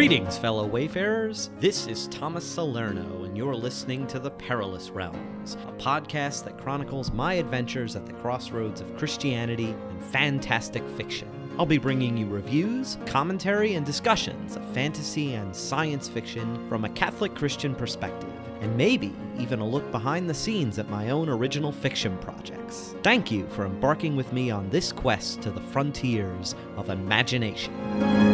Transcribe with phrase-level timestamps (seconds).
[0.00, 1.50] Greetings, fellow wayfarers.
[1.60, 7.12] This is Thomas Salerno, and you're listening to The Perilous Realms, a podcast that chronicles
[7.12, 11.28] my adventures at the crossroads of Christianity and fantastic fiction.
[11.58, 16.90] I'll be bringing you reviews, commentary, and discussions of fantasy and science fiction from a
[16.90, 18.32] Catholic Christian perspective,
[18.62, 22.94] and maybe even a look behind the scenes at my own original fiction projects.
[23.02, 28.29] Thank you for embarking with me on this quest to the frontiers of imagination.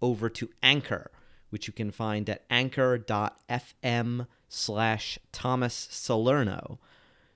[0.00, 1.10] over to Anchor,
[1.50, 6.78] which you can find at anchor.fm slash Thomas Salerno.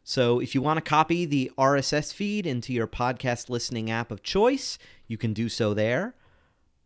[0.08, 4.22] So if you want to copy the RSS feed into your podcast listening app of
[4.22, 6.14] choice, you can do so there.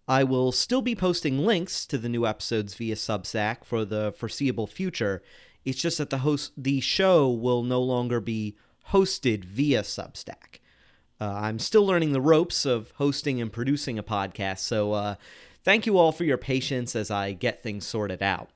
[0.08, 4.66] I will still be posting links to the new episodes via Substack for the foreseeable
[4.66, 5.22] future.
[5.64, 8.56] It's just that the host the show will no longer be
[8.88, 10.58] hosted via Substack.
[11.20, 15.14] Uh, I'm still learning the ropes of hosting and producing a podcast, so uh,
[15.62, 18.50] thank you all for your patience as I get things sorted out.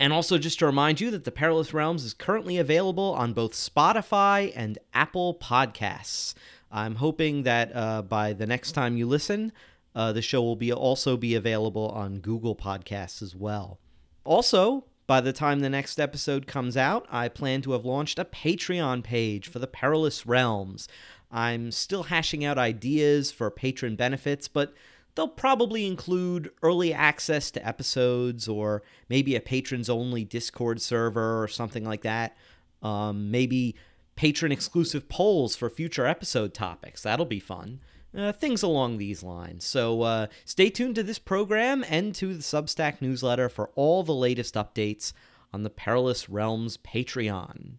[0.00, 3.52] And also, just to remind you that The Perilous Realms is currently available on both
[3.52, 6.32] Spotify and Apple Podcasts.
[6.72, 9.52] I'm hoping that uh, by the next time you listen,
[9.94, 13.78] uh, the show will be also be available on Google Podcasts as well.
[14.24, 18.24] Also, by the time the next episode comes out, I plan to have launched a
[18.24, 20.88] Patreon page for The Perilous Realms.
[21.30, 24.72] I'm still hashing out ideas for patron benefits, but
[25.20, 31.46] They'll probably include early access to episodes or maybe a patrons only Discord server or
[31.46, 32.38] something like that.
[32.82, 33.76] Um, maybe
[34.16, 37.02] patron exclusive polls for future episode topics.
[37.02, 37.80] That'll be fun.
[38.16, 39.66] Uh, things along these lines.
[39.66, 44.14] So uh, stay tuned to this program and to the Substack newsletter for all the
[44.14, 45.12] latest updates
[45.52, 47.72] on the Perilous Realms Patreon.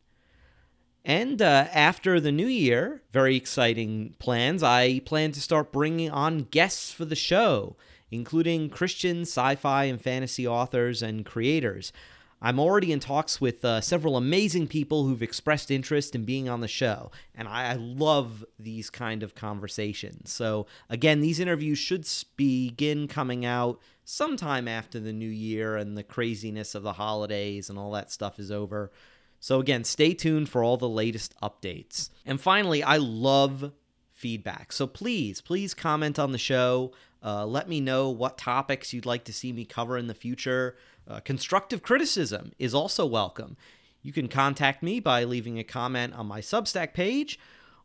[1.04, 4.62] And uh, after the new year, very exciting plans.
[4.62, 7.76] I plan to start bringing on guests for the show,
[8.12, 11.92] including Christian, sci fi, and fantasy authors and creators.
[12.44, 16.62] I'm already in talks with uh, several amazing people who've expressed interest in being on
[16.62, 20.32] the show, and I, I love these kind of conversations.
[20.32, 22.08] So, again, these interviews should
[22.38, 27.78] begin coming out sometime after the new year and the craziness of the holidays and
[27.78, 28.92] all that stuff is over.
[29.42, 32.12] So, again, stay tuned for all the latest updates.
[32.26, 33.72] And finally, I love
[34.12, 34.72] feedback.
[34.72, 36.94] So, please, please comment on the show.
[37.24, 40.78] Uh, let me know what topics you'd like to see me cover in the future.
[41.08, 43.58] Uh, constructive criticism is also welcome.
[44.04, 47.40] You can contact me by leaving a comment on my Substack page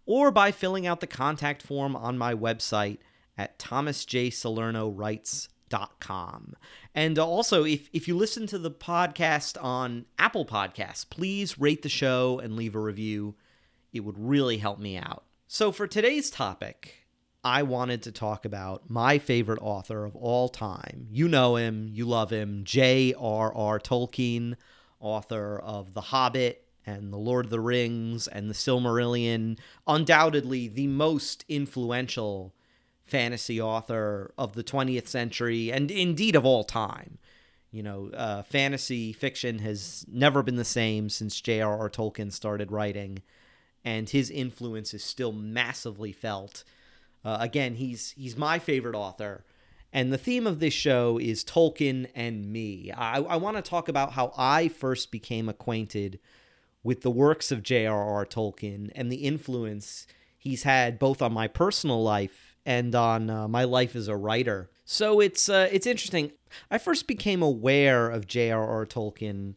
[0.05, 2.99] or by filling out the contact form on my website
[3.37, 5.56] at thomasjsalerno.writes.com
[6.01, 6.55] com.
[6.95, 11.89] And also, if, if you listen to the podcast on Apple Podcasts, please rate the
[11.89, 13.35] show and leave a review.
[13.93, 15.25] It would really help me out.
[15.49, 17.07] So, for today's topic,
[17.45, 21.07] I wanted to talk about my favorite author of all time.
[21.11, 23.79] You know him, you love him, J.R.R.
[23.79, 24.57] Tolkien,
[24.99, 30.89] author of The Hobbit and The Lord of the Rings and The Silmarillion, undoubtedly the
[30.89, 32.53] most influential
[33.07, 37.19] fantasy author of the 20th century and indeed of all time.
[37.71, 41.91] You know, uh, fantasy fiction has never been the same since J.R.R.
[41.91, 43.23] Tolkien started writing,
[43.85, 46.65] and his influence is still massively felt.
[47.25, 49.45] Uh, again, he's he's my favorite author,
[49.93, 52.93] and the theme of this show is Tolkien and me.
[52.93, 56.19] I, I want to talk about how I first became acquainted
[56.83, 58.25] with the works of J.R.R.
[58.25, 60.07] Tolkien and the influence
[60.39, 64.69] he's had both on my personal life and on uh, my life as a writer.
[64.85, 66.33] So it's uh, it's interesting.
[66.71, 68.85] I first became aware of J.R.R.
[68.85, 69.55] Tolkien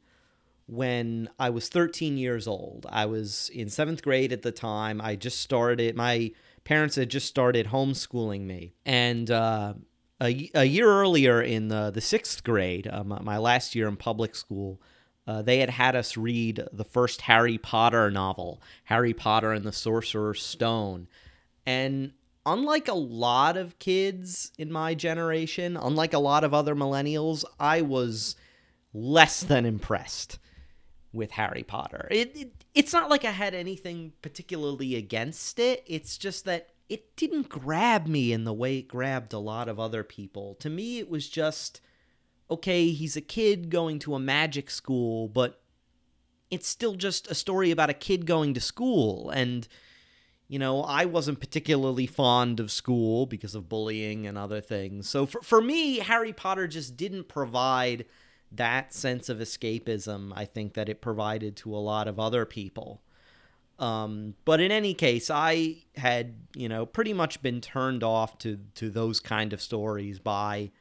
[0.68, 2.86] when I was 13 years old.
[2.90, 5.02] I was in seventh grade at the time.
[5.02, 5.96] I just started.
[5.96, 6.32] My
[6.64, 9.74] parents had just started homeschooling me, and uh,
[10.22, 14.36] a, a year earlier in the the sixth grade, uh, my, last year in public
[14.36, 14.80] school.
[15.28, 19.72] Uh, they had had us read the first Harry Potter novel, Harry Potter and the
[19.72, 21.08] Sorcerer's Stone.
[21.68, 22.14] And
[22.54, 27.82] unlike a lot of kids in my generation, unlike a lot of other millennials, I
[27.82, 28.36] was
[28.94, 30.40] less than impressed
[31.14, 32.08] with Harry Potter.
[32.10, 35.84] It, it, it's not like I had anything particularly against it.
[35.86, 39.80] It's just that it didn't grab me in the way it grabbed a lot of
[39.80, 40.56] other people.
[40.56, 41.82] To me, it was just
[42.52, 45.62] okay, he's a kid going to a magic school, but
[46.50, 49.30] it's still just a story about a kid going to school.
[49.30, 49.68] And,
[50.50, 55.08] you know, I wasn't particularly fond of school because of bullying and other things.
[55.08, 58.06] So for, for me, Harry Potter just didn't provide
[58.52, 63.04] that sense of escapism, I think, that it provided to a lot of other people.
[63.78, 68.60] Um, but in any case, I had, you know, pretty much been turned off to,
[68.74, 70.72] to those kind of stories by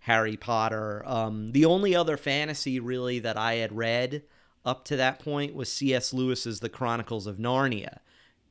[0.00, 1.02] Harry Potter.
[1.04, 4.22] Um, the only other fantasy really that I had read
[4.64, 6.14] up to that point was C.S.
[6.14, 7.98] Lewis's The Chronicles of Narnia.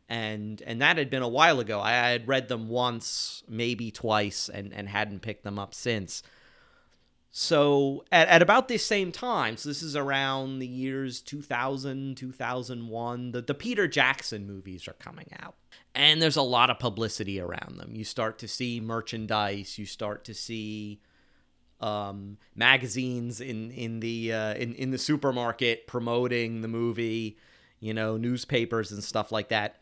[0.10, 1.80] And and that had been a while ago.
[1.80, 6.24] I had read them once, maybe twice, and, and hadn't picked them up since.
[7.32, 13.32] So at, at about this same time, so this is around the years 2000, 2001,
[13.32, 15.56] the, the Peter Jackson movies are coming out.
[15.94, 17.96] And there's a lot of publicity around them.
[17.96, 21.02] You start to see merchandise, you start to see
[21.82, 27.38] um, magazines in in the uh, in in the supermarket promoting the movie,
[27.80, 29.78] you know, newspapers and stuff like that.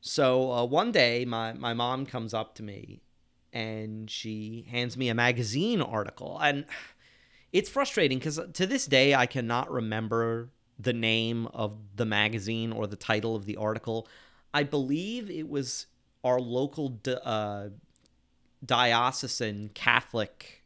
[0.00, 3.02] So uh, one day, my my mom comes up to me,
[3.52, 6.64] and she hands me a magazine article, and
[7.52, 12.86] it's frustrating because to this day I cannot remember the name of the magazine or
[12.86, 14.08] the title of the article.
[14.54, 15.86] I believe it was
[16.24, 17.68] our local di- uh,
[18.64, 20.64] diocesan Catholic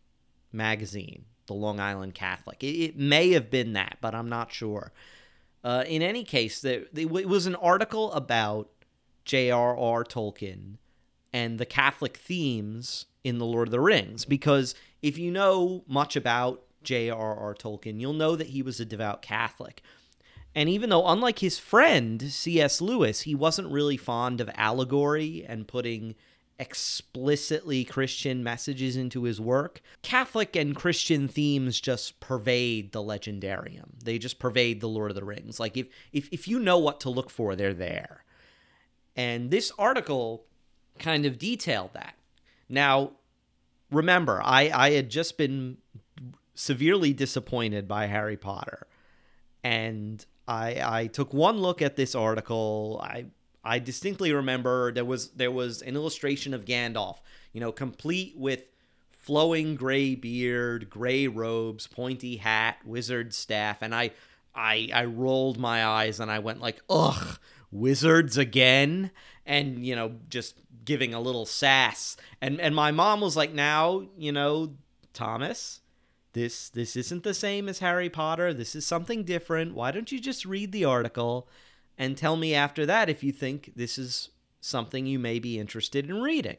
[0.52, 2.62] magazine, the Long Island Catholic.
[2.62, 4.92] It, it may have been that, but I'm not sure.
[5.62, 8.68] Uh, in any case, there, it was an article about
[9.24, 10.04] J.R.R.
[10.04, 10.76] Tolkien
[11.32, 14.24] and the Catholic themes in The Lord of the Rings.
[14.24, 17.54] Because if you know much about J.R.R.
[17.54, 19.82] Tolkien, you'll know that he was a devout Catholic.
[20.54, 22.80] And even though, unlike his friend C.S.
[22.80, 26.14] Lewis, he wasn't really fond of allegory and putting
[26.58, 29.80] explicitly Christian messages into his work.
[30.02, 33.98] Catholic and Christian themes just pervade the legendarium.
[34.04, 35.58] They just pervade the Lord of the Rings.
[35.58, 38.23] Like if if if you know what to look for, they're there.
[39.16, 40.44] And this article
[40.98, 42.14] kind of detailed that.
[42.68, 43.12] Now,
[43.90, 45.78] remember, I I had just been
[46.54, 48.86] severely disappointed by Harry Potter.
[49.62, 53.00] And I I took one look at this article.
[53.02, 53.26] I
[53.64, 57.18] I distinctly remember there was there was an illustration of Gandalf,
[57.52, 58.64] you know, complete with
[59.12, 64.10] flowing gray beard, gray robes, pointy hat, wizard staff, and I
[64.54, 67.38] I I rolled my eyes and I went like, "Ugh,
[67.74, 69.10] wizards again?"
[69.44, 70.54] And, you know, just
[70.84, 72.16] giving a little sass.
[72.40, 74.74] And and my mom was like, "Now, you know,
[75.12, 75.80] Thomas,
[76.32, 78.54] this this isn't the same as Harry Potter.
[78.54, 79.74] This is something different.
[79.74, 81.48] Why don't you just read the article?"
[81.96, 84.30] and tell me after that if you think this is
[84.60, 86.56] something you may be interested in reading.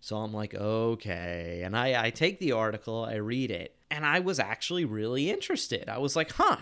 [0.00, 1.62] So I'm like, okay.
[1.64, 5.88] And I, I take the article, I read it, and I was actually really interested.
[5.88, 6.56] I was like, huh,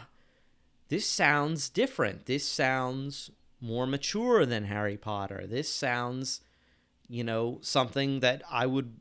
[0.89, 2.27] this sounds different.
[2.27, 3.31] This sounds
[3.61, 5.47] more mature than Harry Potter.
[5.47, 6.41] This sounds,
[7.09, 8.95] you know, something that I would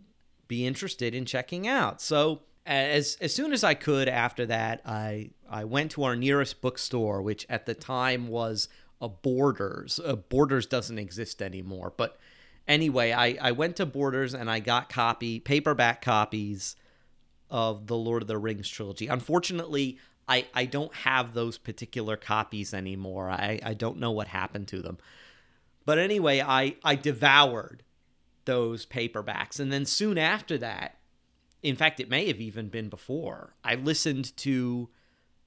[0.48, 2.02] be interested in checking out.
[2.02, 6.62] So as as soon as I could after that, I I went to our nearest
[6.62, 8.70] bookstore, which at the time was
[9.02, 10.00] a Borders.
[10.04, 12.18] A Borders doesn't exist anymore, but
[12.68, 16.76] anyway, I I went to Borders and I got copy paperback copies
[17.50, 19.08] of the Lord of the Rings trilogy.
[19.08, 19.98] Unfortunately,
[20.30, 23.30] I I don't have those particular copies anymore.
[23.30, 24.98] I I don't know what happened to them.
[25.86, 27.84] But anyway, I I devoured
[28.46, 31.00] those paperbacks and then soon after that
[31.62, 33.54] in fact, it may have even been before.
[33.64, 34.90] I listened to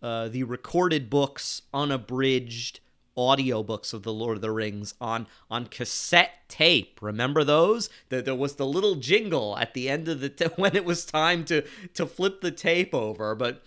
[0.03, 2.81] uh, the recorded books, unabridged
[3.17, 6.99] audiobooks of the Lord of the Rings on on cassette tape.
[7.01, 7.89] Remember those?
[8.09, 11.05] There, there was the little jingle at the end of the t- when it was
[11.05, 11.62] time to
[11.95, 13.35] to flip the tape over.
[13.35, 13.62] But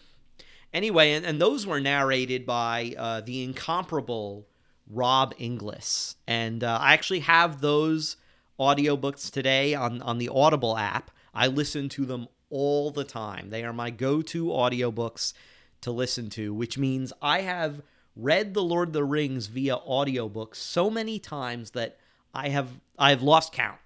[0.73, 4.47] anyway, and, and those were narrated by uh, the incomparable
[4.87, 8.17] Rob Inglis, and uh, I actually have those
[8.59, 11.11] audiobooks today on on the Audible app.
[11.33, 13.49] I listen to them all the time.
[13.49, 15.33] They are my go to audiobooks
[15.81, 17.81] to listen to, which means I have
[18.15, 21.97] read The Lord of the Rings via audiobook so many times that
[22.33, 23.79] I have I've lost count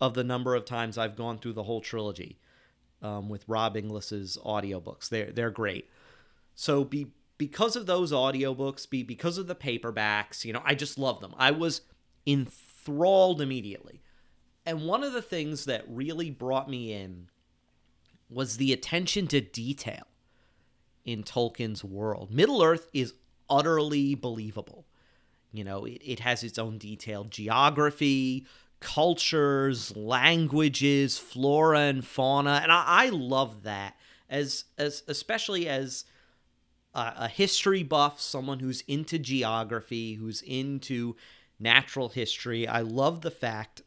[0.00, 2.38] of the number of times I've gone through the whole trilogy
[3.02, 5.08] um, with Rob Inglis's audiobooks.
[5.08, 5.88] They're they're great.
[6.60, 7.06] So be
[7.38, 11.34] because of those audiobooks, be because of the paperbacks, you know, I just love them.
[11.38, 11.80] I was
[12.26, 14.02] enthralled immediately.
[14.66, 17.30] And one of the things that really brought me in
[18.28, 20.06] was the attention to detail
[21.06, 22.30] in Tolkien's world.
[22.30, 23.14] Middle Earth is
[23.48, 24.84] utterly believable.
[25.52, 28.46] You know, it, it has its own detailed geography,
[28.80, 33.96] cultures, languages, flora and fauna, and I, I love that.
[34.28, 36.04] as as especially as
[36.94, 41.16] a, history buff, someone who's into geography, who's into
[41.58, 42.66] natural history.
[42.66, 43.82] I love the fact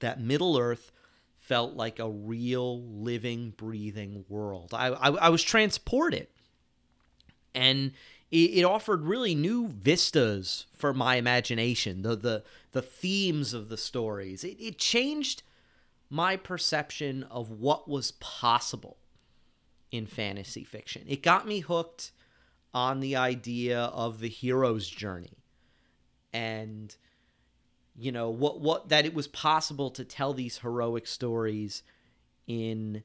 [0.00, 0.92] that Middle Earth
[1.38, 4.70] felt like a real living, breathing world.
[4.72, 6.26] I, I, I was transported.
[7.54, 7.92] And
[8.30, 13.76] it, it, offered really new vistas for my imagination, the, the, the themes of the
[13.76, 14.42] stories.
[14.42, 15.42] It, it changed
[16.10, 18.96] my perception of what was possible
[19.92, 21.04] in fantasy fiction.
[21.06, 22.10] It got me hooked
[22.74, 25.38] on the idea of the hero's journey.
[26.32, 26.94] And
[27.96, 31.84] you know what what that it was possible to tell these heroic stories
[32.46, 33.04] in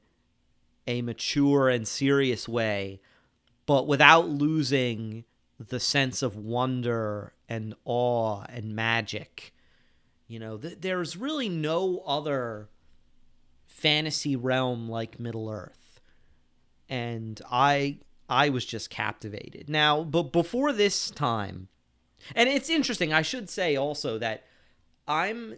[0.86, 3.00] a mature and serious way
[3.66, 5.24] but without losing
[5.68, 9.54] the sense of wonder and awe and magic.
[10.26, 12.68] You know th- there's really no other
[13.66, 16.00] fantasy realm like middle earth
[16.90, 17.96] and i
[18.30, 19.68] I was just captivated.
[19.68, 21.68] Now, but before this time,
[22.36, 24.44] and it's interesting, I should say also that
[25.08, 25.56] I'm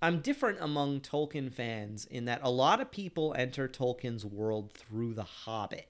[0.00, 5.14] I'm different among Tolkien fans in that a lot of people enter Tolkien's world through
[5.14, 5.88] The Hobbit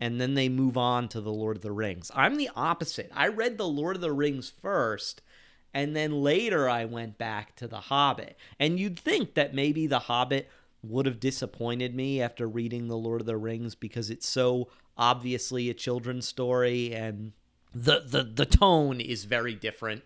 [0.00, 2.10] and then they move on to The Lord of the Rings.
[2.14, 3.10] I'm the opposite.
[3.14, 5.22] I read The Lord of the Rings first
[5.74, 8.36] and then later I went back to The Hobbit.
[8.58, 10.48] And you'd think that maybe The Hobbit
[10.82, 15.68] would have disappointed me after reading The Lord of the Rings because it's so obviously
[15.68, 17.32] a children's story and
[17.74, 20.04] the the the tone is very different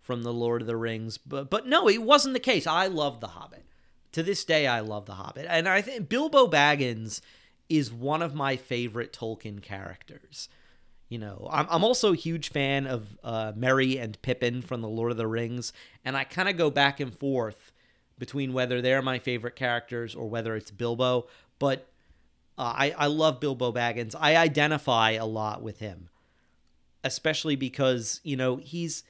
[0.00, 1.18] from the Lord of the Rings.
[1.18, 2.66] But but no, it wasn't the case.
[2.66, 3.64] I love The Hobbit.
[4.12, 5.46] To this day I love The Hobbit.
[5.48, 7.20] And I think Bilbo Baggins
[7.68, 10.48] is one of my favorite Tolkien characters.
[11.08, 14.88] You know, I'm, I'm also a huge fan of uh, Merry and Pippin from The
[14.88, 15.72] Lord of the Rings,
[16.04, 17.70] and I kind of go back and forth
[18.18, 21.26] between whether they're my favorite characters or whether it's Bilbo.
[21.58, 21.91] But
[22.58, 24.14] uh, I, I love Bilbo Baggins.
[24.18, 26.08] I identify a lot with him,
[27.02, 29.04] especially because you know he's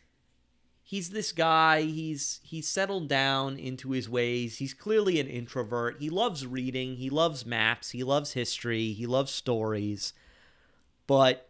[0.83, 1.83] he's this guy.
[1.83, 4.59] He's he's settled down into his ways.
[4.59, 5.97] He's clearly an introvert.
[5.99, 6.97] He loves reading.
[6.97, 7.91] He loves maps.
[7.91, 8.93] He loves history.
[8.93, 10.13] He loves stories,
[11.07, 11.49] but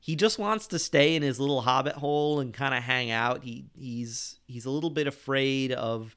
[0.00, 3.44] he just wants to stay in his little hobbit hole and kind of hang out.
[3.44, 6.16] He he's he's a little bit afraid of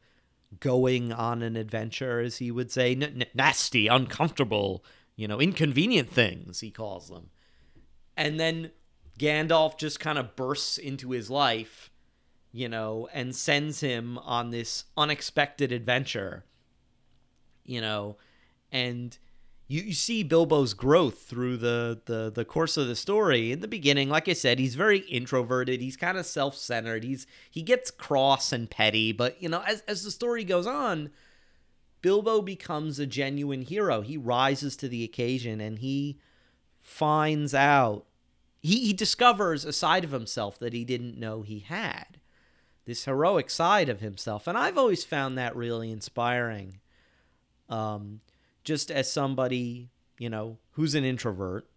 [0.59, 4.83] going on an adventure, as he would say, N- nasty, uncomfortable
[5.21, 7.29] you know, inconvenient things, he calls them.
[8.17, 8.71] And then
[9.19, 11.91] Gandalf just kind of bursts into his life,
[12.51, 16.43] you know, and sends him on this unexpected adventure,
[17.63, 18.17] you know,
[18.71, 19.15] and
[19.67, 23.51] you, you see Bilbo's growth through the, the the course of the story.
[23.51, 25.81] In the beginning, like I said, he's very introverted.
[25.81, 27.03] He's kind of self centered.
[27.03, 31.11] He's he gets cross and petty, but you know, as as the story goes on,
[32.01, 34.01] Bilbo becomes a genuine hero.
[34.01, 36.20] He rises to the occasion and he
[36.79, 38.05] finds out,
[38.60, 42.20] he, he discovers a side of himself that he didn't know he had.
[42.86, 44.48] This heroic side of himself.
[44.48, 46.79] And I've always found that really inspiring.
[47.70, 48.22] Um,
[48.63, 51.67] just as somebody, you know, who's an introvert,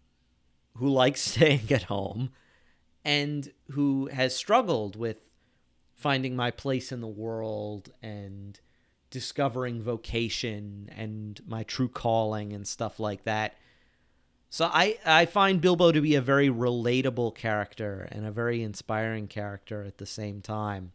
[0.77, 2.31] who likes staying at home,
[3.03, 5.17] and who has struggled with
[5.95, 8.59] finding my place in the world and
[9.15, 13.55] discovering vocation and my true calling and stuff like that.
[14.49, 19.27] So I I find Bilbo to be a very relatable character and a very inspiring
[19.27, 20.91] character at the same time.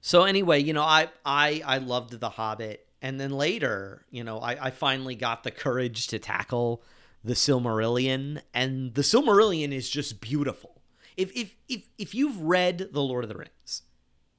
[0.00, 4.40] So anyway, you know, I I I loved The Hobbit, and then later, you know,
[4.40, 6.82] I, I finally got the courage to tackle
[7.22, 10.82] the Silmarillion, and the Silmarillion is just beautiful.
[11.16, 13.82] If if if if you've read The Lord of the Rings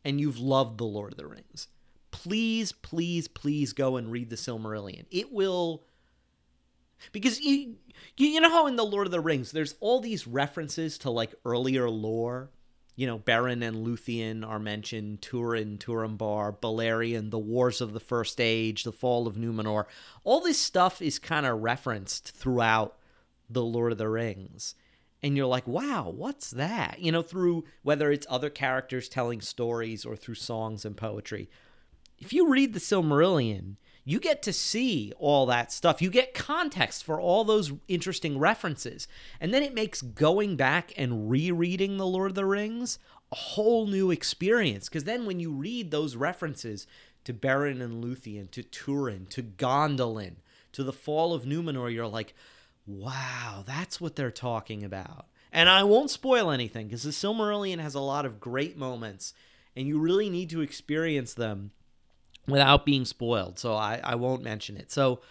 [0.04, 1.70] and you've loved The Lord of the Rings,
[2.24, 5.06] please, please, please go and read the Silmarillion.
[5.12, 5.84] It will
[7.12, 7.76] because you
[8.18, 11.36] you know how in the Lord of the Rings there's all these references to like
[11.46, 12.50] earlier lore.
[12.96, 18.42] You know, Beren and Luthien are mentioned, Turin, Turambar, Beleriand, the Wars of the First
[18.42, 19.86] Age, the Fall of Numenor.
[20.24, 22.98] All this stuff is kind of referenced throughout
[23.48, 24.74] the Lord of the Rings.
[25.22, 26.98] And you're like, wow, what's that?
[26.98, 31.50] You know, through whether it's other characters telling stories or through songs and poetry
[32.18, 36.02] if you read the Silmarillion, you get to see all that stuff.
[36.02, 39.08] You get context for all those interesting references.
[39.42, 43.00] And then it makes going back and rereading The Lord of the Rings
[43.34, 44.88] a whole new experience.
[44.88, 46.88] Because then when you read those references
[47.26, 50.36] to Beren and Luthien, to Turin, to Gondolin,
[50.72, 52.34] to the fall of Numenor, you're like,
[52.86, 55.26] wow, that's what they're talking about.
[55.52, 59.34] And I won't spoil anything because the Silmarillion has a lot of great moments,
[59.76, 61.72] and you really need to experience them
[62.48, 63.60] without being spoiled.
[63.60, 64.92] So I, I won't mention it.
[64.92, 65.22] So,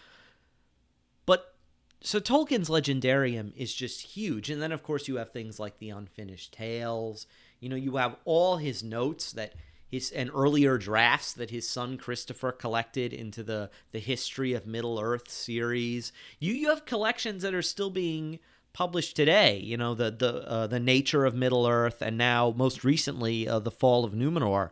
[1.24, 1.54] but
[2.00, 4.50] so Tolkien's legendarium is just huge.
[4.50, 7.26] And then of course you have things like the unfinished tales.
[7.60, 9.54] You know, you have all his notes that
[9.88, 15.00] his and earlier drafts that his son Christopher collected into the the History of Middle
[15.00, 16.12] Earth series.
[16.38, 18.38] You you have collections that are still being
[18.72, 19.58] published today.
[19.58, 23.60] You know, the the uh, the nature of Middle Earth, and now most recently uh,
[23.60, 24.70] the Fall of Numenor,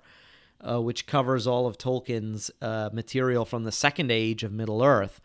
[0.68, 5.20] uh, which covers all of Tolkien's uh, material from the Second Age of Middle Earth.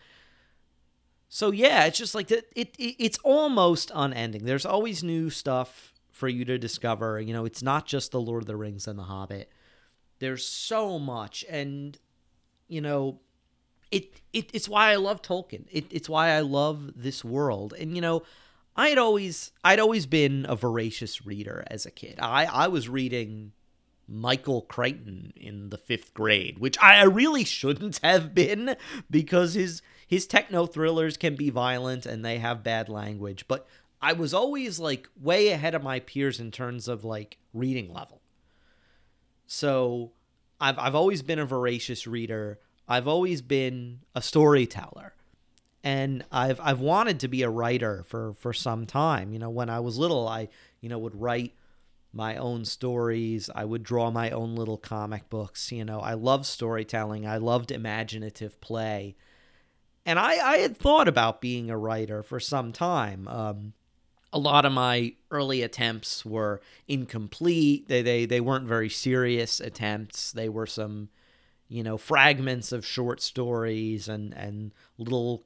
[1.29, 2.31] So yeah, it's just like.
[2.31, 4.45] It, it it's almost unending.
[4.45, 7.21] There's always new stuff for you to discover.
[7.21, 9.51] You know, it's not just the Lord of the Rings and the Hobbit.
[10.17, 11.97] There's so much, and
[12.67, 13.19] you know,
[13.91, 15.65] it, it it's why I love Tolkien.
[15.71, 17.73] It, it's why I love this world.
[17.79, 18.23] And you know,
[18.75, 22.19] I'd always I'd always been a voracious reader as a kid.
[22.19, 23.53] I I was reading
[24.09, 28.75] Michael Crichton in the fifth grade, which I really shouldn't have been
[29.09, 33.47] because his his techno thrillers can be violent and they have bad language.
[33.47, 33.67] But
[34.01, 38.21] I was always like way ahead of my peers in terms of like reading level.
[39.45, 40.11] So
[40.59, 42.59] I've I've always been a voracious reader.
[42.87, 45.13] I've always been a storyteller.
[45.83, 49.31] And I've I've wanted to be a writer for for some time.
[49.31, 50.49] You know, when I was little, I,
[50.81, 51.53] you know, would write
[52.11, 53.49] my own stories.
[53.53, 55.71] I would draw my own little comic books.
[55.71, 57.27] You know, I loved storytelling.
[57.27, 59.15] I loved imaginative play.
[60.05, 63.27] And I, I had thought about being a writer for some time.
[63.27, 63.73] Um,
[64.31, 67.87] a lot of my early attempts were incomplete.
[67.87, 70.31] They they they weren't very serious attempts.
[70.31, 71.09] They were some,
[71.67, 75.45] you know, fragments of short stories and and little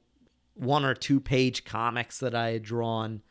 [0.54, 3.22] one or two page comics that I had drawn.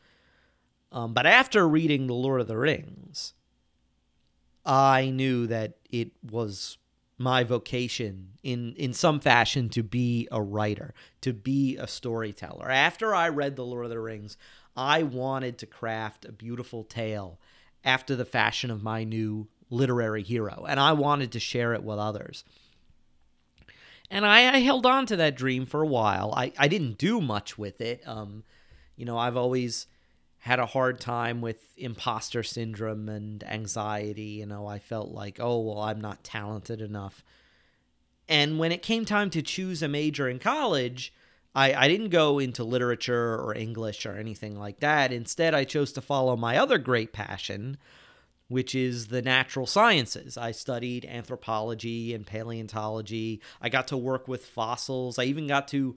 [0.94, 3.34] Um, but after reading The Lord of the Rings,
[4.64, 6.78] I knew that it was
[7.18, 12.70] my vocation in in some fashion to be a writer, to be a storyteller.
[12.70, 14.36] After I read The Lord of the Rings,
[14.76, 17.40] I wanted to craft a beautiful tale
[17.84, 21.98] after the fashion of my new literary hero, and I wanted to share it with
[21.98, 22.44] others.
[24.10, 26.32] And I, I held on to that dream for a while.
[26.36, 28.06] I, I didn't do much with it.
[28.06, 28.44] Um,
[28.96, 29.86] you know, I've always
[30.44, 34.40] had a hard time with imposter syndrome and anxiety.
[34.40, 37.24] You know, I felt like, oh, well, I'm not talented enough.
[38.28, 41.14] And when it came time to choose a major in college,
[41.54, 45.14] I, I didn't go into literature or English or anything like that.
[45.14, 47.78] Instead, I chose to follow my other great passion,
[48.48, 50.36] which is the natural sciences.
[50.36, 53.40] I studied anthropology and paleontology.
[53.62, 55.18] I got to work with fossils.
[55.18, 55.96] I even got to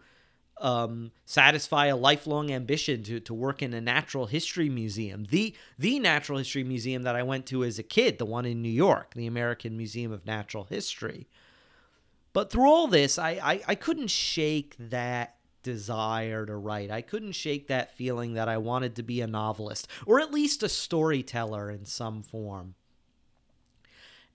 [0.60, 5.26] um, satisfy a lifelong ambition to, to work in a natural history museum.
[5.30, 8.62] The the natural history museum that I went to as a kid, the one in
[8.62, 11.28] New York, the American Museum of Natural History.
[12.34, 16.92] But through all this, I, I, I couldn't shake that desire to write.
[16.92, 20.64] I couldn't shake that feeling that I wanted to be a novelist or at least
[20.64, 22.76] a storyteller in some form.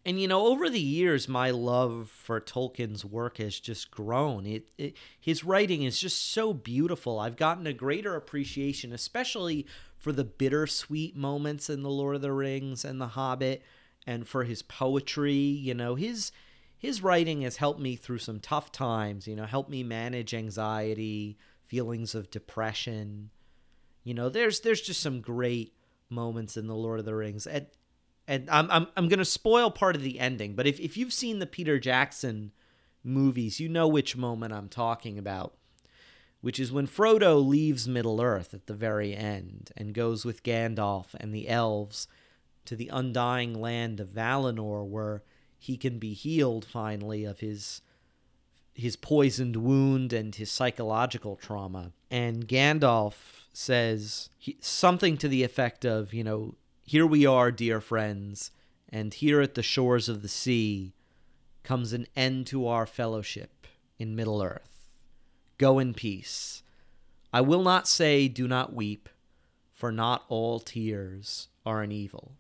[0.05, 4.47] And you know, over the years, my love for Tolkien's work has just grown.
[4.47, 7.21] It, it, his writing is just so beautiful.
[7.21, 9.65] I've gotten a greater appreciation, especially
[9.97, 13.63] for the bittersweet moments in The Lord of the Rings and The Hobbit,
[14.05, 15.35] and for his poetry.
[15.35, 16.33] You know, his
[16.77, 21.39] his writing has helped me through some tough times, you know, helped me manage anxiety,
[21.65, 23.31] feelings of depression.
[24.03, 25.75] You know, there's there's just some great
[26.11, 27.47] moments in The Lord of the Rings.
[27.47, 27.67] And
[28.27, 31.39] and I'm I'm I'm gonna spoil part of the ending, but if, if you've seen
[31.39, 32.53] the Peter Jackson
[33.05, 35.55] movies, you know which moment I'm talking about.
[36.41, 41.15] Which is when Frodo leaves Middle Earth at the very end and goes with Gandalf
[41.21, 42.09] and the elves
[42.65, 45.23] to the undying land of Valinor where
[45.57, 47.81] he can be healed finally of his
[48.75, 51.93] his poisoned wound and his psychological trauma.
[52.11, 57.81] And Gandalf says he, something to the effect of, you know, here we are, dear
[57.81, 58.51] friends,
[58.89, 60.95] and here at the shores of the sea
[61.63, 63.67] comes an end to our fellowship
[63.99, 64.89] in Middle Earth.
[65.59, 66.63] Go in peace.
[67.33, 69.09] I will not say, do not weep,
[69.71, 72.33] for not all tears are an evil.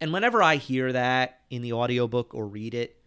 [0.00, 3.02] And whenever I hear that in the audiobook or read it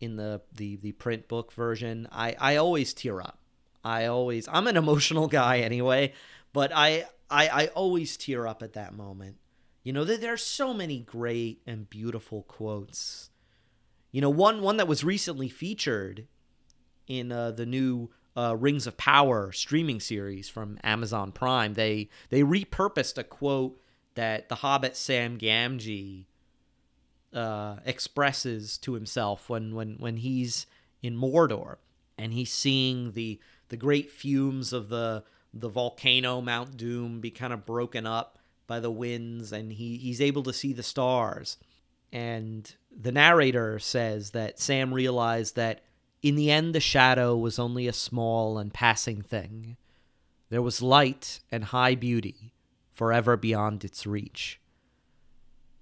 [0.00, 3.38] in the, the, the print book version, I, I always tear up.
[3.82, 6.12] I always I'm an emotional guy anyway,
[6.52, 9.36] but I I, I always tear up at that moment.
[9.82, 13.30] You know, there, are so many great and beautiful quotes.
[14.12, 16.26] You know, one one that was recently featured
[17.06, 21.74] in uh, the new uh, Rings of Power streaming series from Amazon Prime.
[21.74, 23.80] They they repurposed a quote
[24.16, 26.26] that the Hobbit Sam Gamgee
[27.32, 30.66] uh, expresses to himself when when when he's
[31.02, 31.76] in Mordor,
[32.18, 37.52] and he's seeing the the great fumes of the the volcano Mount Doom be kind
[37.52, 41.56] of broken up by the winds and he he's able to see the stars.
[42.12, 45.82] And the narrator says that Sam realized that
[46.22, 49.76] in the end the shadow was only a small and passing thing.
[50.50, 52.52] There was light and high beauty
[52.92, 54.60] forever beyond its reach.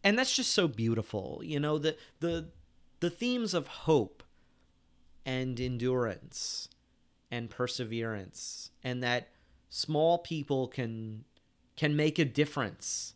[0.04, 1.40] And that's just so beautiful.
[1.42, 2.48] You know, the the
[3.00, 4.22] the themes of hope
[5.26, 6.68] and endurance
[7.30, 9.28] and perseverance and that
[9.68, 11.24] small people can
[11.76, 13.14] can make a difference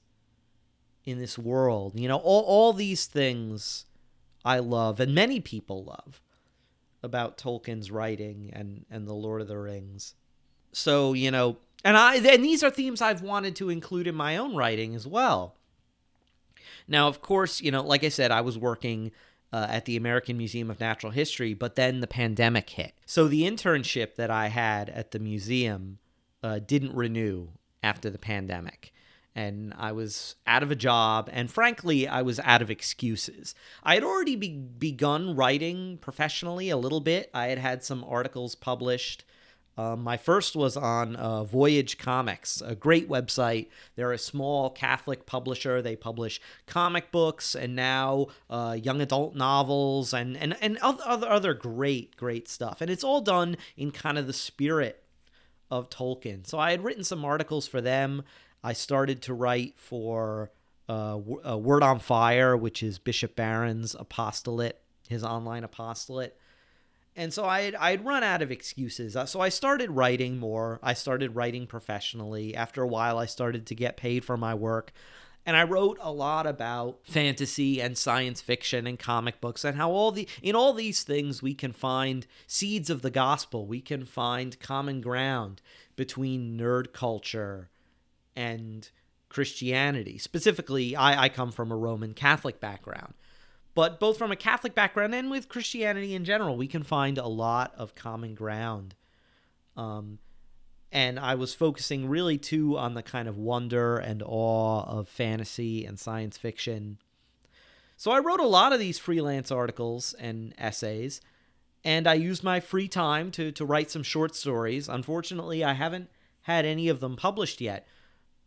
[1.05, 1.99] in this world.
[1.99, 3.87] You know, all all these things
[4.45, 6.21] I love and many people love
[7.03, 10.15] about Tolkien's writing and and the Lord of the Rings.
[10.73, 14.37] So, you know, and I and these are themes I've wanted to include in my
[14.37, 15.57] own writing as well.
[16.89, 19.13] Now, of course, you know, like I said, I was working
[19.53, 22.95] uh, at the American Museum of Natural History, but then the pandemic hit.
[23.07, 25.99] So the internship that I had at the museum
[26.43, 27.49] uh, didn't renew
[27.83, 28.93] after the pandemic.
[29.35, 33.55] And I was out of a job, and frankly, I was out of excuses.
[33.83, 37.31] I had already be- begun writing professionally a little bit.
[37.33, 39.25] I had had some articles published
[39.77, 43.69] um, my first was on uh, Voyage Comics, a great website.
[43.97, 45.81] They're a small Catholic publisher.
[45.81, 51.55] They publish comic books and now uh, young adult novels and, and, and other, other
[51.55, 52.81] great, great stuff.
[52.81, 55.02] And it's all done in kind of the spirit
[55.73, 56.47] of Tolkien.
[56.47, 58.23] So I had written some articles for them.
[58.63, 60.53] I started to write for
[60.89, 66.37] uh, uh Word on Fire, which is Bishop Barron's apostolate, his online apostolate
[67.15, 69.17] and so I had, I had run out of excuses.
[69.17, 70.81] Uh, so I started writing more.
[70.83, 72.55] I started writing professionally.
[72.55, 74.93] After a while, I started to get paid for my work.
[75.45, 79.91] And I wrote a lot about fantasy and science fiction and comic books and how
[79.91, 83.67] all the in all these things we can find seeds of the gospel.
[83.67, 85.61] We can find common ground
[85.97, 87.71] between nerd culture
[88.37, 88.89] and
[89.29, 90.19] Christianity.
[90.19, 93.15] Specifically, I, I come from a Roman Catholic background.
[93.75, 97.27] But both from a Catholic background and with Christianity in general, we can find a
[97.27, 98.95] lot of common ground.
[99.77, 100.19] Um,
[100.93, 105.87] and I was focusing really too on the kind of wonder and awe of fantasy
[105.87, 106.99] and science fiction.
[107.97, 111.21] So I wrote a lot of these freelance articles and essays,
[111.83, 114.89] and I used my free time to to write some short stories.
[114.89, 116.11] Unfortunately, I haven't
[116.43, 117.87] had any of them published yet.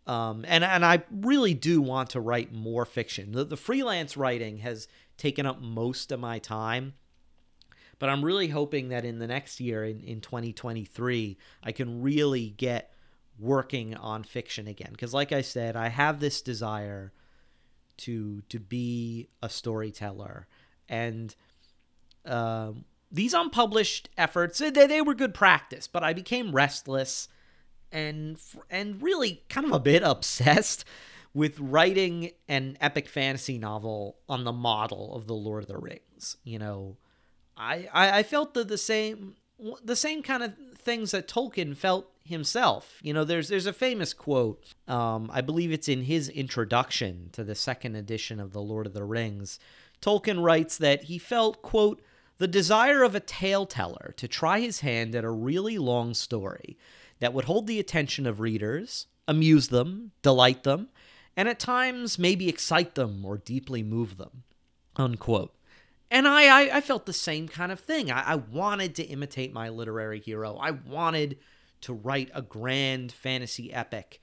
[0.08, 3.32] Um, and and I really do want to write more fiction.
[3.32, 6.94] The, the freelance writing has taken up most of my time.
[8.00, 12.50] But I'm really hoping that in the next year, in, in 2023, I can really
[12.50, 12.92] get
[13.40, 14.90] working on fiction again.
[14.92, 17.12] Because, like I said, I have this desire
[17.98, 20.48] to to be a storyteller,
[20.90, 21.36] and
[22.26, 25.88] um, these unpublished efforts they, they were good practice.
[25.88, 27.30] But I became restless
[27.92, 28.38] and
[28.70, 30.86] and really kind of a bit obsessed
[31.34, 36.38] with writing an epic fantasy novel on the model of the Lord of the Rings.
[36.44, 36.98] You know,
[37.58, 39.36] I I, I felt the, the same
[39.84, 43.00] the same kind of things that Tolkien felt himself.
[43.02, 44.74] You know, there's there's a famous quote.
[44.88, 48.94] Um, I believe it's in his introduction to the second edition of the Lord of
[48.94, 49.60] the Rings.
[50.02, 52.02] Tolkien writes that he felt quote
[52.38, 56.78] the desire of a tale teller to try his hand at a really long story
[57.20, 60.90] that would hold the attention of readers, amuse them, delight them,
[61.38, 64.44] and at times maybe excite them or deeply move them.
[64.98, 65.56] Unquote.
[66.12, 68.12] And I, I, I felt the same kind of thing.
[68.12, 70.58] I, I wanted to imitate my literary hero.
[70.58, 71.38] I wanted
[71.82, 74.22] to write a grand fantasy epic.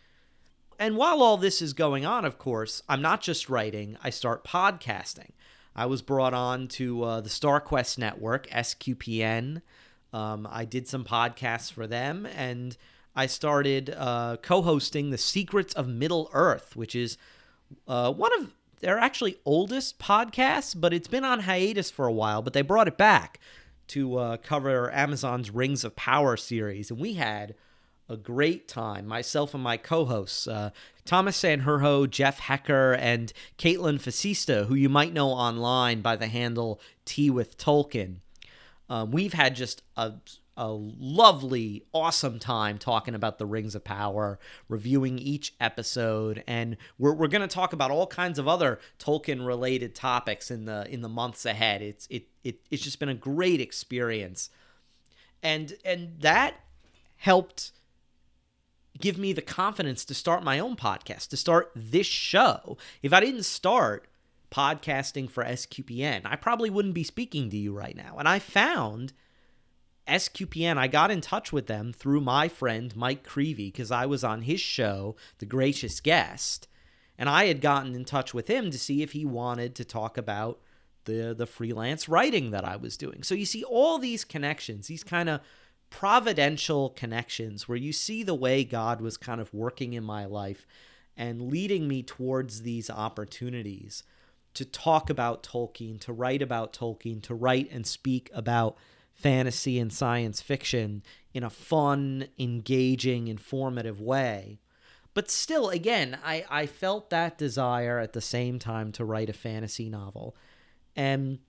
[0.78, 4.44] And while all this is going on, of course, I'm not just writing, I start
[4.44, 5.30] podcasting.
[5.74, 9.62] I was brought on to uh, the StarQuest Network, SQPN.
[10.12, 12.76] Um, I did some podcasts for them, and
[13.14, 17.16] I started uh, co hosting The Secrets of Middle Earth, which is
[17.88, 22.42] uh, one of their actually oldest podcasts, but it's been on hiatus for a while.
[22.42, 23.40] But they brought it back
[23.88, 26.90] to uh, cover Amazon's Rings of Power series.
[26.90, 27.54] And we had
[28.08, 30.70] a great time, myself and my co hosts, uh,
[31.04, 36.80] Thomas Sanjurjo, Jeff Haecker, and Caitlin Fascista, who you might know online by the handle
[37.04, 38.16] Tea with Tolkien.
[38.90, 40.14] Um, we've had just a
[40.56, 44.38] a lovely, awesome time talking about the Rings of Power,
[44.68, 49.46] reviewing each episode, and we're, we're going to talk about all kinds of other Tolkien
[49.46, 51.80] related topics in the in the months ahead.
[51.80, 54.50] It's it, it it's just been a great experience,
[55.42, 56.56] and and that
[57.16, 57.72] helped
[59.00, 62.76] give me the confidence to start my own podcast, to start this show.
[63.02, 64.06] If I didn't start
[64.50, 68.16] podcasting for SQPN, I probably wouldn't be speaking to you right now.
[68.18, 69.14] And I found
[70.12, 74.22] SQPN, I got in touch with them through my friend Mike Creevy because I was
[74.22, 76.68] on his show, The Gracious Guest,
[77.18, 80.18] and I had gotten in touch with him to see if he wanted to talk
[80.18, 80.60] about
[81.04, 83.22] the the freelance writing that I was doing.
[83.22, 85.40] So you see all these connections, these kind of
[85.90, 90.66] providential connections where you see the way God was kind of working in my life
[91.16, 94.02] and leading me towards these opportunities
[94.54, 98.76] to talk about Tolkien, to write about Tolkien, to write and speak about
[99.14, 101.02] fantasy and science fiction
[101.34, 104.58] in a fun, engaging, informative way.
[105.14, 109.34] But still, again, I, I felt that desire at the same time to write a
[109.34, 110.34] fantasy novel.
[110.96, 111.40] And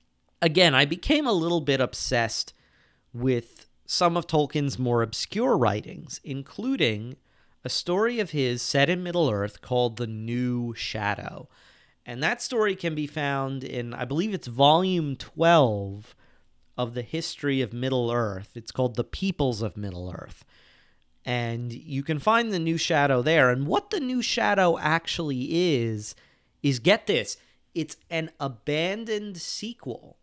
[0.41, 2.53] again, I became a little bit obsessed
[3.13, 7.15] with some of Tolkien's more obscure writings, including
[7.63, 11.47] a story of his set in Middle Earth called The New Shadow.
[12.05, 16.15] And that story can be found in, I believe it's volume 12
[16.77, 18.51] of the history of Middle Earth.
[18.55, 20.43] It's called The Peoples of Middle Earth.
[21.25, 23.49] And you can find the new shadow there.
[23.49, 26.15] And what the new shadow actually is,
[26.61, 27.37] is get this
[27.73, 30.17] it's an abandoned sequel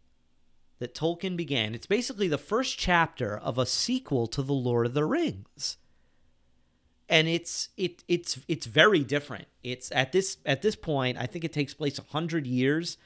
[0.79, 1.75] that Tolkien began.
[1.75, 5.77] It's basically the first chapter of a sequel to The Lord of the Rings.
[7.09, 9.47] And it's it it's it's very different.
[9.65, 12.99] It's at this at this point, I think it takes place a hundred years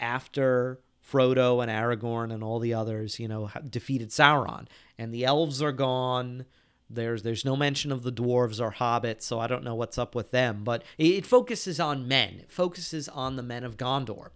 [0.00, 4.66] after Frodo and Aragorn and all the others, you know, defeated Sauron,
[4.98, 6.46] and the elves are gone.
[6.88, 10.14] There's there's no mention of the dwarves or hobbits, so I don't know what's up
[10.14, 10.62] with them.
[10.64, 12.40] But it, it focuses on men.
[12.40, 14.30] It focuses on the men of Gondor.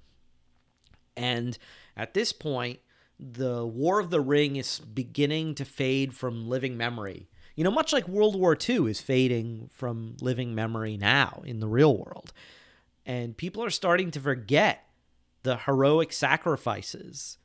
[1.16, 1.56] And
[1.96, 2.80] at this point,
[3.18, 7.28] the War of the Ring is beginning to fade from living memory.
[7.54, 11.68] You know, much like World War II is fading from living memory now in the
[11.68, 12.32] real world.
[13.06, 14.88] And people are starting to forget
[15.44, 17.38] the heroic sacrifices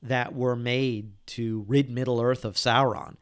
[0.00, 3.16] that were made to rid Middle Earth of Sauron.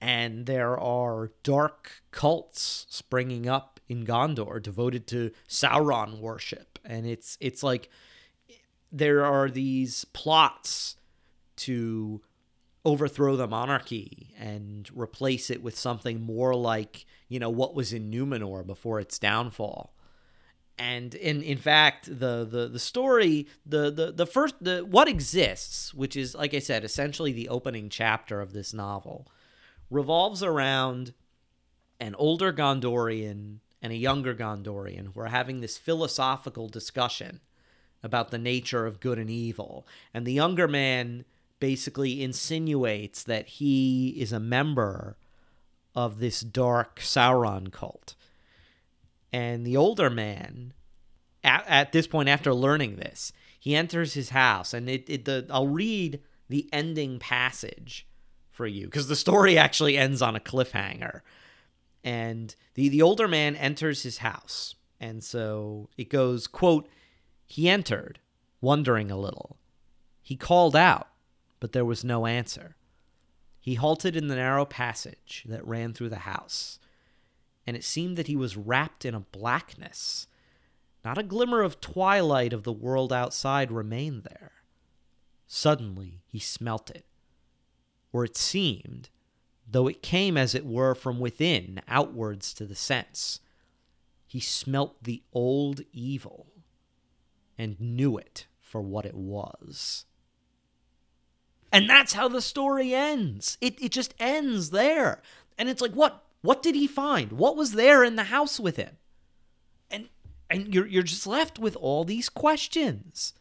[0.00, 6.78] And there are dark cults springing up in Gondor devoted to Sauron worship.
[6.84, 7.88] And it's it's like
[8.92, 10.96] there are these plots
[11.56, 12.20] to
[12.84, 18.10] overthrow the monarchy and replace it with something more like, you know, what was in
[18.10, 19.94] Numenor before its downfall
[20.78, 25.92] and in in fact the the the story the the the first the what exists
[25.92, 29.26] which is like i said essentially the opening chapter of this novel
[29.90, 31.12] revolves around
[32.00, 37.40] an older gondorian and a younger gondorian who are having this philosophical discussion
[38.02, 39.86] about the nature of good and evil.
[40.14, 41.24] And the younger man
[41.60, 45.16] basically insinuates that he is a member
[45.94, 48.14] of this dark sauron cult
[49.32, 50.72] and the older man,
[51.44, 55.46] at, at this point, after learning this, he enters his house, and it, it the
[55.50, 58.06] I'll read the ending passage
[58.50, 61.20] for you because the story actually ends on a cliffhanger.
[62.04, 66.88] And the the older man enters his house, and so it goes quote.
[67.44, 68.20] He entered,
[68.60, 69.56] wondering a little.
[70.20, 71.08] He called out,
[71.60, 72.76] but there was no answer.
[73.58, 76.78] He halted in the narrow passage that ran through the house
[77.68, 80.26] and it seemed that he was wrapped in a blackness.
[81.04, 84.52] Not a glimmer of twilight of the world outside remained there.
[85.46, 87.04] Suddenly he smelt it,
[88.10, 89.10] or it seemed,
[89.70, 93.40] though it came as it were from within, outwards to the sense.
[94.26, 96.46] He smelt the old evil
[97.58, 100.06] and knew it for what it was.
[101.70, 103.58] And that's how the story ends.
[103.60, 105.20] It, it just ends there.
[105.58, 106.24] And it's like, what?
[106.42, 107.32] What did he find?
[107.32, 108.96] What was there in the house with him?
[109.90, 110.08] And
[110.48, 113.34] and you're you're just left with all these questions.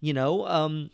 [0.00, 0.90] You know, um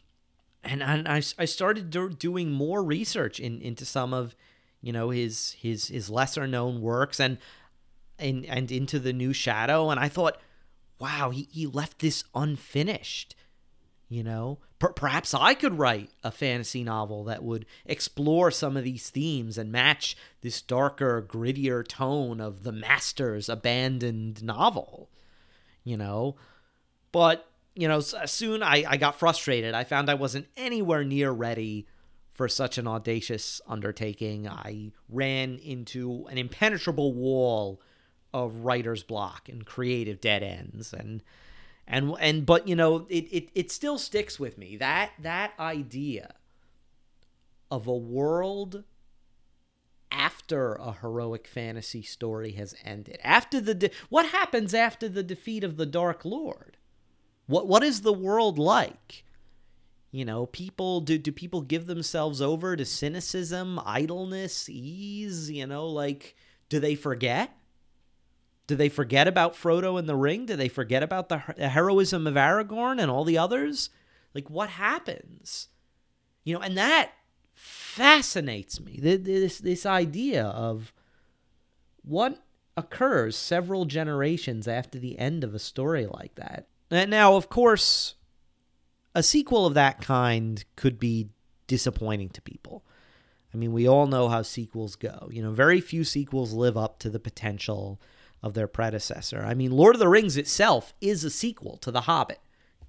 [0.64, 4.34] and, and I, I started do, doing more research in, into some of
[4.80, 7.38] you know his his his lesser known works and
[8.18, 10.40] and and into the new shadow and I thought
[10.98, 13.34] wow he, he left this unfinished
[14.08, 18.84] you know, per- perhaps I could write a fantasy novel that would explore some of
[18.84, 25.10] these themes and match this darker, grittier tone of the master's abandoned novel.
[25.84, 26.36] You know,
[27.12, 29.74] but you know, uh, soon I, I got frustrated.
[29.74, 31.86] I found I wasn't anywhere near ready
[32.32, 34.48] for such an audacious undertaking.
[34.48, 37.80] I ran into an impenetrable wall
[38.34, 40.92] of writer's block and creative dead ends.
[40.92, 41.22] And
[41.88, 44.76] and and but you know it, it it still sticks with me.
[44.76, 46.34] That that idea
[47.70, 48.84] of a world
[50.10, 53.18] after a heroic fantasy story has ended.
[53.24, 56.76] After the de- what happens after the defeat of the dark lord?
[57.46, 59.24] What what is the world like?
[60.10, 65.86] You know, people do do people give themselves over to cynicism, idleness, ease, you know,
[65.86, 66.36] like
[66.68, 67.56] do they forget?
[68.68, 70.46] Do they forget about Frodo and the ring?
[70.46, 73.90] Do they forget about the, heroism of Aragorn and all the others?
[74.34, 75.68] Like what happens?
[76.44, 77.12] You know, and that
[77.54, 79.00] fascinates me.
[79.02, 80.92] This this idea of
[82.02, 82.44] what
[82.76, 86.68] occurs several generations after the end of a story like that.
[86.90, 88.14] Now, of course,
[89.14, 91.30] a sequel of that kind could be
[91.66, 92.84] disappointing to people.
[93.52, 95.28] I mean, we all know how sequels go.
[95.32, 98.00] You know, very few sequels live up to the potential
[98.42, 99.44] of their predecessor.
[99.44, 102.40] I mean, Lord of the Rings itself is a sequel to The Hobbit,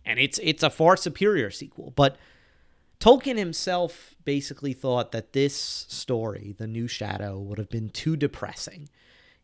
[0.05, 2.17] and it's it's a far superior sequel, but
[2.99, 8.89] Tolkien himself basically thought that this story, The New Shadow, would have been too depressing.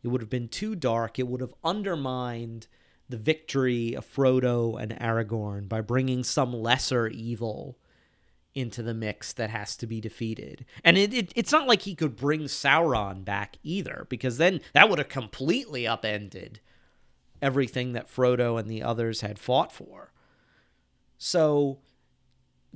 [0.02, 1.18] It would have been too dark.
[1.18, 2.66] It would have undermined
[3.08, 7.78] the victory of Frodo and Aragorn by bringing some lesser evil
[8.56, 10.64] into the mix that has to be defeated.
[10.82, 14.88] And it, it, it's not like he could bring Sauron back either, because then that
[14.88, 16.60] would have completely upended
[17.42, 20.12] everything that Frodo and the others had fought for.
[21.18, 21.80] So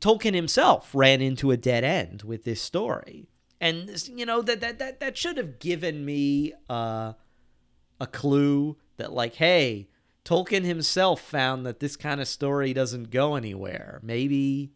[0.01, 3.31] Tolkien himself ran into a dead end with this story.
[3.59, 7.13] And you know that that that, that should have given me uh,
[8.01, 9.89] a clue that like hey,
[10.25, 14.01] Tolkien himself found that this kind of story doesn't go anywhere.
[14.03, 14.73] Maybe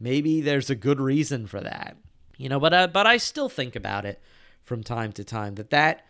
[0.00, 1.96] maybe there's a good reason for that.
[2.36, 4.20] You know, but uh, but I still think about it
[4.62, 6.06] from time to time that that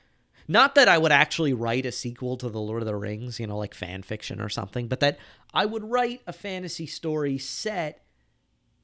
[0.47, 3.47] not that I would actually write a sequel to The Lord of the Rings, you
[3.47, 5.19] know, like fan fiction or something, but that
[5.53, 8.03] I would write a fantasy story set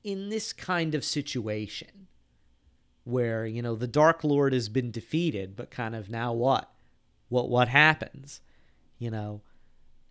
[0.03, 2.07] in this kind of situation
[3.05, 6.71] where, you know, the Dark Lord has been defeated, but kind of now what?
[7.29, 8.41] What what happens?
[8.99, 9.41] You know,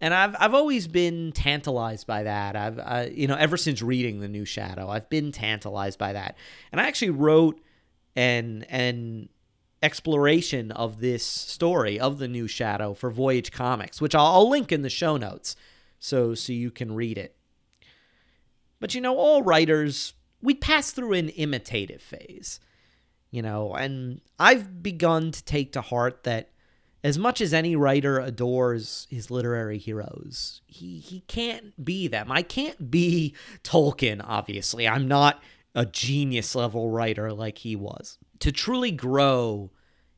[0.04, 2.58] and I've I've always been tantalized by that.
[2.58, 6.36] I've you know ever since reading the New Shadow, I've been tantalized by that.
[6.74, 7.62] And I actually wrote
[8.14, 9.30] an an
[9.82, 14.74] exploration of this story of the New Shadow for Voyage Comics, which I'll, I'll link
[14.74, 15.56] in the show notes,
[16.00, 17.38] so so you can read it.
[18.82, 22.60] But you know, all writers, we pass through an imitative phase,
[23.32, 26.50] you know, and I've begun to take to heart that
[27.04, 32.32] as much as any writer adores his literary heroes, he, he can't be them.
[32.32, 34.88] I can't be Tolkien, obviously.
[34.88, 35.42] I'm not
[35.76, 38.18] a genius level writer like he was.
[38.40, 39.72] To truly grow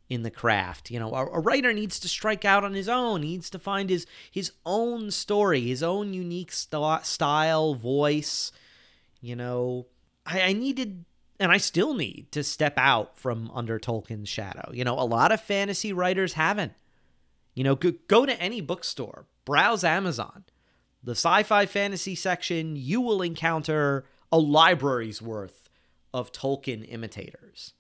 [0.10, 0.92] in the craft.
[0.92, 3.24] You know, a, a, writer needs to strike out on his own.
[3.24, 8.52] He needs to find his his own story, his own unique st- style, voice.
[9.22, 9.88] You know,
[10.26, 11.06] I, I needed
[11.40, 14.72] and I still need to step out from under Tolkien's shadow.
[14.74, 16.74] You know, a lot of fantasy writers haven't.
[17.54, 20.46] You know, go, go to any bookstore, browse Amazon,
[21.04, 25.70] the sci fi fantasy section, you will encounter a library's worth
[26.14, 27.74] of Tolkien imitators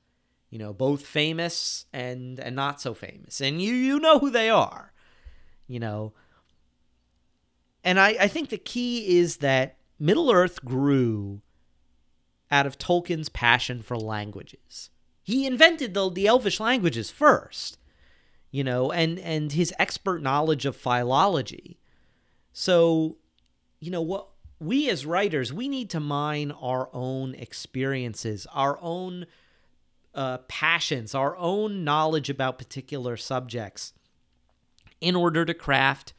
[0.55, 3.41] you know, both famous and and not so famous.
[3.41, 4.93] And you you know who they are.
[5.67, 6.13] You know.
[7.83, 11.41] And I, I think the key is that Middle Earth grew
[12.51, 14.89] out of Tolkien's passion for languages.
[15.23, 17.77] He invented the, the Elvish languages first,
[18.51, 21.79] you know, and, and his expert knowledge of philology.
[22.53, 23.17] So,
[23.79, 24.27] you know, what
[24.60, 29.25] we as writers, we need to mine our own experiences, our own
[30.13, 33.93] uh, passions, our own knowledge about particular subjects
[35.01, 36.13] in order to craft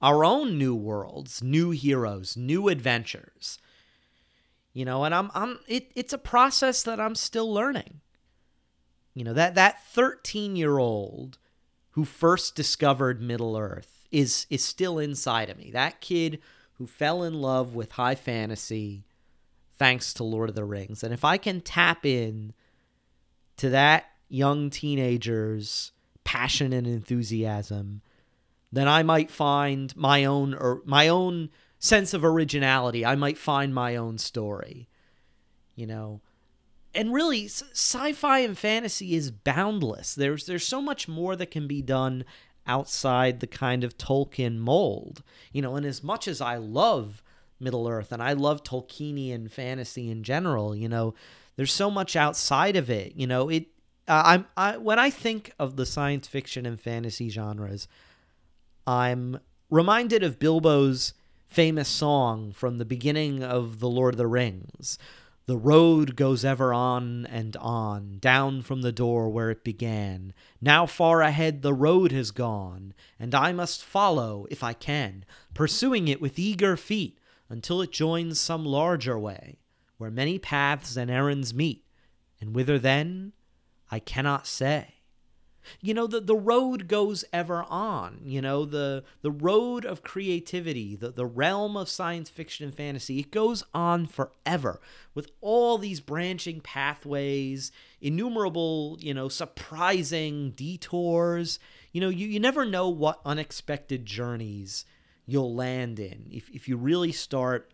[0.00, 3.58] our own new worlds, new heroes, new adventures.
[4.72, 8.00] You know, and I'm I'm it, it's a process that I'm still learning.
[9.14, 11.38] You know, that that 13-year-old
[11.90, 15.70] who first discovered Middle Earth is is still inside of me.
[15.70, 16.40] That kid
[16.74, 19.04] who fell in love with high fantasy
[19.76, 21.02] thanks to Lord of the Rings.
[21.02, 22.54] And if I can tap in
[23.56, 25.92] to that young teenager's
[26.24, 28.00] passion and enthusiasm,
[28.70, 31.50] then I might find my own or my own
[31.82, 33.04] sense of originality.
[33.04, 34.88] I might find my own story.
[35.74, 36.20] You know,
[36.94, 40.14] and really sci-fi and fantasy is boundless.
[40.14, 42.24] There's there's so much more that can be done
[42.66, 45.22] outside the kind of Tolkien mold.
[45.52, 47.22] You know, and as much as I love
[47.58, 51.14] Middle Earth and I love Tolkienian fantasy in general, you know,
[51.56, 53.14] there's so much outside of it.
[53.16, 53.66] You know, it.
[54.06, 57.88] Uh, I'm I when I think of the science fiction and fantasy genres,
[58.86, 61.14] I'm reminded of Bilbo's
[61.52, 64.98] famous song from the beginning of The Lord of the Rings.
[65.44, 70.32] The road goes ever on and on, down from the door where it began.
[70.62, 76.08] Now far ahead the road has gone, and I must follow if I can, pursuing
[76.08, 77.18] it with eager feet
[77.50, 79.58] until it joins some larger way
[79.98, 81.84] where many paths and errands meet,
[82.40, 83.34] and whither then
[83.90, 85.01] I cannot say.
[85.80, 88.20] You know, the, the road goes ever on.
[88.24, 93.20] You know, the the road of creativity, the, the realm of science fiction and fantasy,
[93.20, 94.80] it goes on forever
[95.14, 101.58] with all these branching pathways, innumerable, you know, surprising detours.
[101.92, 104.84] You know, you, you never know what unexpected journeys
[105.26, 107.70] you'll land in if, if you really start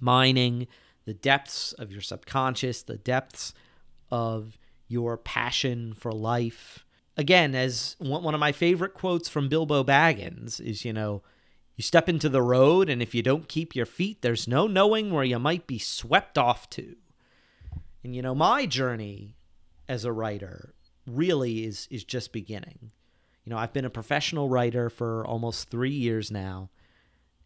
[0.00, 0.66] mining
[1.04, 3.54] the depths of your subconscious, the depths
[4.10, 4.58] of
[4.88, 6.83] your passion for life.
[7.16, 11.22] Again, as one of my favorite quotes from Bilbo Baggins is, you know,
[11.76, 15.10] you step into the road, and if you don't keep your feet, there's no knowing
[15.10, 16.96] where you might be swept off to.
[18.02, 19.36] And, you know, my journey
[19.88, 20.74] as a writer
[21.06, 22.90] really is, is just beginning.
[23.44, 26.70] You know, I've been a professional writer for almost three years now.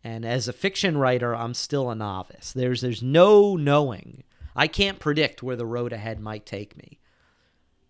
[0.05, 2.53] And as a fiction writer, I'm still a novice.
[2.53, 4.23] There's there's no knowing.
[4.55, 7.01] I can't predict where the road ahead might take me.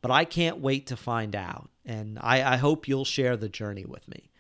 [0.01, 1.71] But I can't wait to find out.
[1.85, 4.31] And I, I hope you'll share the journey with me.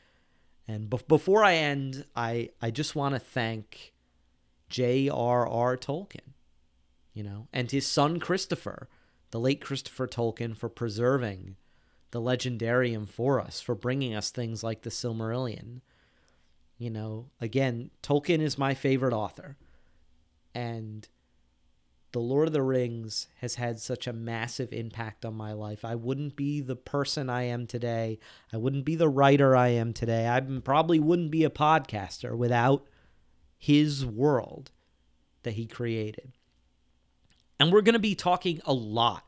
[0.66, 3.92] And be- before I end, I, I just want to thank
[4.68, 5.76] J.R.R.
[5.76, 6.34] Tolkien,
[7.14, 8.88] you know, and his son Christopher,
[9.30, 11.56] the late Christopher Tolkien, for preserving
[12.10, 15.80] the legendarium for us, for bringing us things like the Silmarillion
[16.78, 19.56] you know, again, Tolkien is my favorite author.
[20.54, 21.06] And
[22.12, 25.84] The Lord of the Rings has had such a massive impact on my life.
[25.84, 28.18] I wouldn't be the person I am today.
[28.52, 30.26] I wouldn't be the writer I am today.
[30.26, 32.86] I probably wouldn't be a podcaster without
[33.58, 34.70] his world
[35.42, 36.32] that he created.
[37.60, 39.24] And we're going to be talking a lot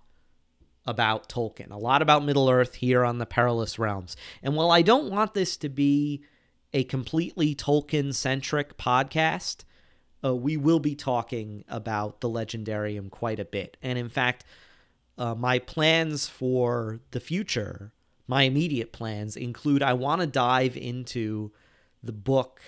[0.86, 4.16] about Tolkien, a lot about Middle Earth here on the Perilous Realms.
[4.42, 6.24] And while I don't want this to be
[6.72, 9.64] a completely Tolkien centric podcast,
[10.24, 13.76] uh, we will be talking about the Legendarium quite a bit.
[13.82, 14.44] And in fact,
[15.18, 17.92] uh, my plans for the future,
[18.26, 21.52] my immediate plans include I want to dive into
[22.02, 22.60] the book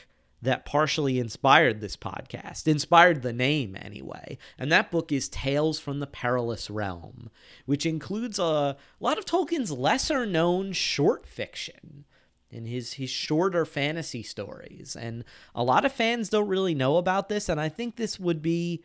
[0.43, 4.37] that partially inspired this podcast, inspired the name anyway.
[4.59, 7.31] And that book is Tales from the Perilous Realm,
[7.65, 12.05] which includes a lot of Tolkien's lesser known short fiction
[12.53, 14.95] in his his shorter fantasy stories.
[14.95, 15.25] And
[15.55, 18.85] a lot of fans don't really know about this and i think this would be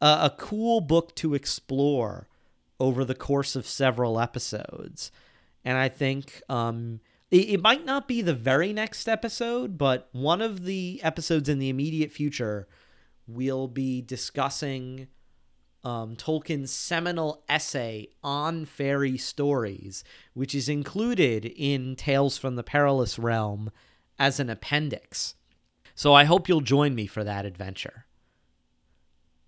[0.00, 2.28] a, a cool book to explore
[2.78, 5.10] over the course of several episodes.
[5.64, 7.00] And i think um,
[7.30, 11.58] it, it might not be the very next episode but one of the episodes in
[11.58, 12.66] the immediate future
[13.26, 15.08] we'll be discussing
[15.84, 20.04] um, Tolkien's seminal essay on fairy stories,
[20.34, 23.70] which is included in Tales from the Perilous Realm
[24.18, 25.34] as an appendix.
[25.94, 28.06] So I hope you'll join me for that adventure.